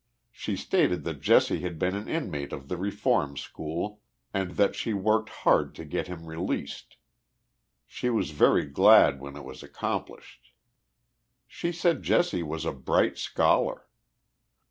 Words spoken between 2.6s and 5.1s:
the Reform School and that she